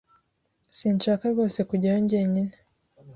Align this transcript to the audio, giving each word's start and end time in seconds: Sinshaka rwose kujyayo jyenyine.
Sinshaka 0.77 1.23
rwose 1.33 1.59
kujyayo 1.69 1.99
jyenyine. 2.09 2.53